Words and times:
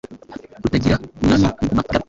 rutagira 0.61 0.95
Umwami 1.21 1.35
n’Ingoma 1.59 1.81
Ngabe. 1.83 1.99